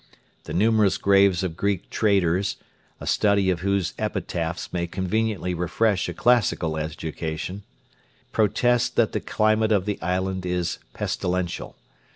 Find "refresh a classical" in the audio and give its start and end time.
5.53-6.75